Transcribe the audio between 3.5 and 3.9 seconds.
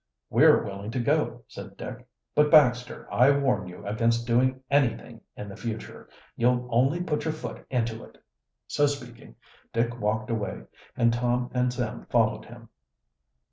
you